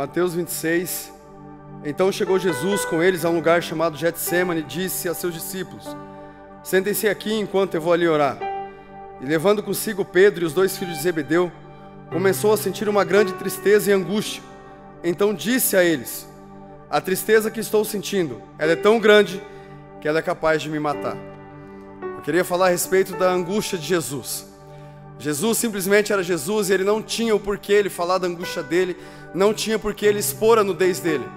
[0.00, 1.12] Mateus 26.
[1.84, 5.94] Então chegou Jesus com eles a um lugar chamado Getsemane e disse a seus discípulos:
[6.64, 8.38] Sentem-se aqui enquanto eu vou ali orar.
[9.20, 11.52] E levando consigo Pedro e os dois filhos de Zebedeu,
[12.10, 14.42] começou a sentir uma grande tristeza e angústia.
[15.04, 16.26] Então disse a eles:
[16.88, 19.42] A tristeza que estou sentindo, ela é tão grande
[20.00, 21.18] que ela é capaz de me matar.
[22.16, 24.49] Eu queria falar a respeito da angústia de Jesus.
[25.20, 28.96] Jesus simplesmente era Jesus e ele não tinha o porquê ele falar da angústia dele,
[29.34, 31.28] não tinha porquê ele expor a nudez dele.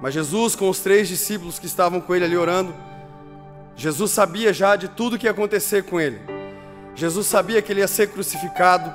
[0.00, 2.74] Mas Jesus, com os três discípulos que estavam com ele ali orando,
[3.76, 6.18] Jesus sabia já de tudo que ia acontecer com ele.
[6.94, 8.90] Jesus sabia que ele ia ser crucificado,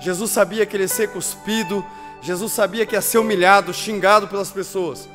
[0.00, 1.84] Jesus sabia que ele ia ser cuspido,
[2.22, 5.06] Jesus sabia que ia ser humilhado, xingado pelas pessoas.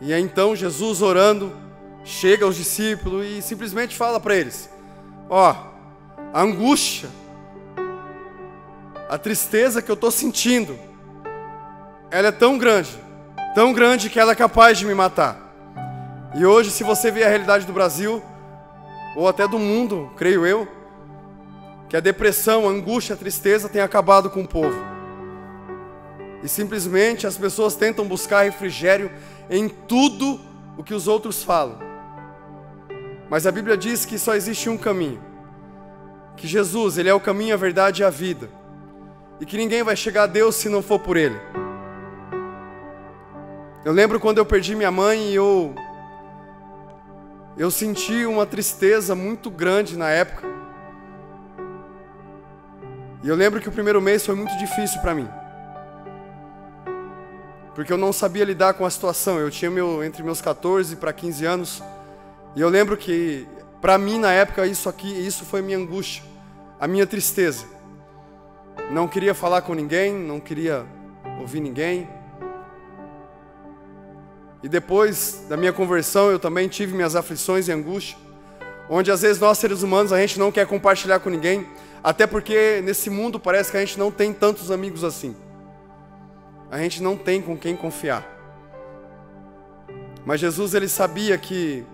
[0.00, 1.52] E aí então Jesus orando,
[2.04, 4.70] chega aos discípulos e simplesmente fala para eles:
[5.28, 5.65] Ó,
[6.36, 7.08] a angústia,
[9.08, 10.78] a tristeza que eu estou sentindo,
[12.10, 12.90] ela é tão grande,
[13.54, 15.40] tão grande que ela é capaz de me matar.
[16.34, 18.22] E hoje, se você vê a realidade do Brasil,
[19.16, 20.68] ou até do mundo, creio eu,
[21.88, 24.78] que a depressão, a angústia, a tristeza tem acabado com o povo.
[26.42, 29.10] E simplesmente as pessoas tentam buscar refrigério
[29.48, 30.38] em tudo
[30.76, 31.78] o que os outros falam.
[33.30, 35.34] Mas a Bíblia diz que só existe um caminho.
[36.36, 38.48] Que Jesus, ele é o caminho, a verdade e a vida.
[39.40, 41.40] E que ninguém vai chegar a Deus se não for por ele.
[43.84, 45.74] Eu lembro quando eu perdi minha mãe e eu
[47.56, 50.46] eu senti uma tristeza muito grande na época.
[53.22, 55.26] E eu lembro que o primeiro mês foi muito difícil para mim.
[57.74, 59.38] Porque eu não sabia lidar com a situação.
[59.38, 61.82] Eu tinha meu, entre meus 14 para 15 anos.
[62.54, 63.48] E eu lembro que,
[63.86, 66.20] para mim, na época, isso aqui, isso foi minha angústia,
[66.80, 67.66] a minha tristeza.
[68.90, 70.84] Não queria falar com ninguém, não queria
[71.38, 72.08] ouvir ninguém.
[74.60, 78.18] E depois da minha conversão, eu também tive minhas aflições e angústia,
[78.90, 81.64] onde às vezes nós seres humanos a gente não quer compartilhar com ninguém,
[82.02, 85.36] até porque nesse mundo parece que a gente não tem tantos amigos assim.
[86.72, 88.26] A gente não tem com quem confiar.
[90.24, 91.86] Mas Jesus ele sabia que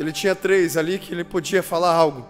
[0.00, 2.26] ele tinha três ali que ele podia falar algo.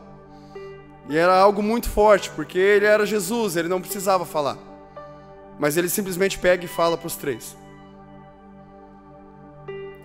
[1.09, 4.59] E era algo muito forte, porque ele era Jesus, ele não precisava falar.
[5.57, 7.57] Mas ele simplesmente pega e fala para os três.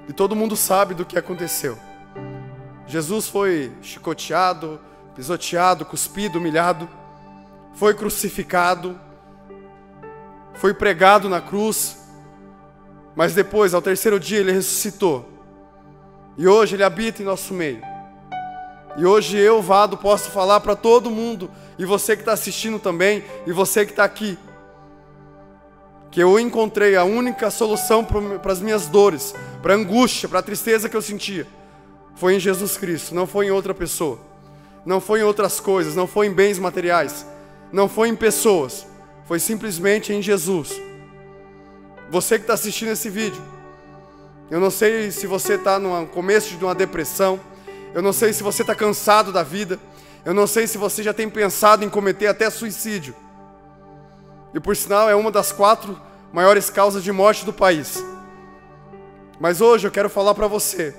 [0.07, 1.75] E todo mundo sabe do que aconteceu.
[2.85, 4.79] Jesus foi chicoteado,
[5.15, 6.87] pisoteado, cuspido, humilhado,
[7.73, 8.99] foi crucificado,
[10.53, 11.97] foi pregado na cruz,
[13.15, 15.34] mas depois, ao terceiro dia, ele ressuscitou.
[16.37, 17.81] E hoje ele habita em nosso meio.
[18.97, 23.23] E hoje eu, Vado, posso falar para todo mundo, e você que está assistindo também,
[23.45, 24.37] e você que está aqui,
[26.09, 30.43] que eu encontrei a única solução para as minhas dores, para a angústia, para a
[30.43, 31.45] tristeza que eu sentia,
[32.15, 34.17] foi em Jesus Cristo, não foi em outra pessoa,
[34.85, 37.25] não foi em outras coisas, não foi em bens materiais,
[37.73, 38.87] não foi em pessoas,
[39.25, 40.81] foi simplesmente em Jesus.
[42.09, 43.41] Você que está assistindo esse vídeo,
[44.49, 47.39] eu não sei se você está no começo de uma depressão,
[47.93, 49.79] eu não sei se você está cansado da vida,
[50.23, 53.15] eu não sei se você já tem pensado em cometer até suicídio.
[54.53, 55.99] E por sinal, é uma das quatro
[56.31, 58.03] maiores causas de morte do país.
[59.39, 60.95] Mas hoje eu quero falar para você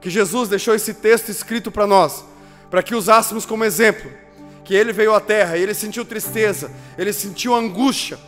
[0.00, 2.24] que Jesus deixou esse texto escrito para nós,
[2.70, 4.10] para que usássemos como exemplo,
[4.64, 8.18] que ele veio à terra e ele sentiu tristeza, ele sentiu angústia,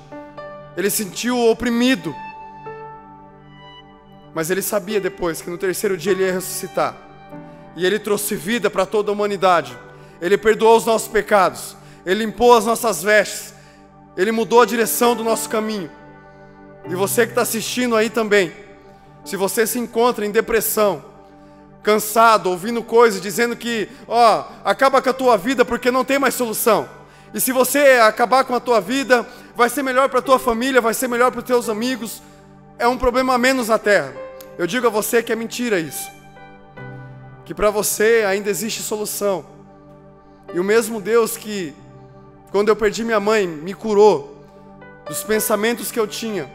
[0.76, 2.15] ele sentiu oprimido.
[4.34, 6.97] Mas ele sabia depois que no terceiro dia ele ia ressuscitar.
[7.77, 9.78] E ele trouxe vida para toda a humanidade.
[10.21, 13.55] Ele perdoou os nossos pecados, ele limpou as nossas vestes,
[14.17, 15.91] ele mudou a direção do nosso caminho.
[16.89, 18.53] E você que está assistindo aí também,
[19.25, 21.05] se você se encontra em depressão,
[21.83, 26.34] cansado, ouvindo coisas, dizendo que, ó, acaba com a tua vida porque não tem mais
[26.34, 26.89] solução.
[27.33, 30.80] E se você acabar com a tua vida, vai ser melhor para a tua família,
[30.80, 32.22] vai ser melhor para os teus amigos.
[32.78, 34.23] É um problema menos na terra.
[34.56, 36.09] Eu digo a você que é mentira isso.
[37.45, 39.45] Que para você ainda existe solução.
[40.53, 41.74] E o mesmo Deus que
[42.51, 44.47] quando eu perdi minha mãe, me curou
[45.09, 46.48] dos pensamentos que eu tinha,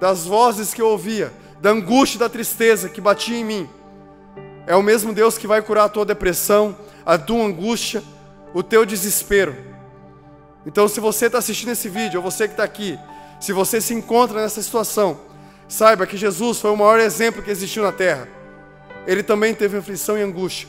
[0.00, 1.30] das vozes que eu ouvia,
[1.60, 3.68] da angústia e da tristeza que batia em mim.
[4.66, 6.74] É o mesmo Deus que vai curar a tua depressão,
[7.04, 8.02] a tua angústia,
[8.54, 9.54] o teu desespero.
[10.64, 12.98] Então, se você está assistindo esse vídeo, ou você que está aqui,
[13.38, 15.20] se você se encontra nessa situação,
[15.68, 18.28] saiba que Jesus foi o maior exemplo que existiu na terra.
[19.06, 20.68] Ele também teve aflição e angústia,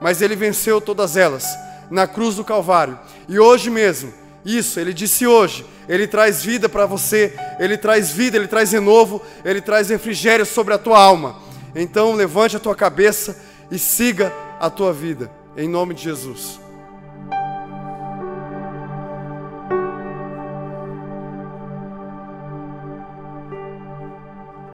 [0.00, 1.46] mas ele venceu todas elas
[1.90, 2.98] na cruz do Calvário.
[3.28, 4.12] E hoje mesmo,
[4.44, 5.66] Isso, ele disse hoje.
[5.88, 10.74] Ele traz vida para você, ele traz vida, ele traz renovo, ele traz refrigério sobre
[10.74, 11.36] a tua alma.
[11.74, 13.38] Então levante a tua cabeça
[13.70, 16.67] e siga a tua vida, em nome de Jesus.